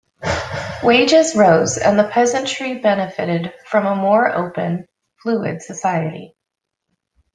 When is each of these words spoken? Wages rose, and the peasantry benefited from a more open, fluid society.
Wages 0.81 1.35
rose, 1.35 1.77
and 1.77 1.99
the 1.99 2.07
peasantry 2.09 2.79
benefited 2.79 3.53
from 3.67 3.85
a 3.85 3.95
more 3.95 4.33
open, 4.35 4.87
fluid 5.21 5.61
society. 5.61 6.35